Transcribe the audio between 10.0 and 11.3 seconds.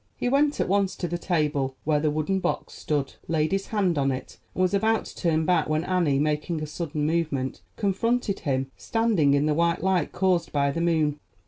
caused by the moon.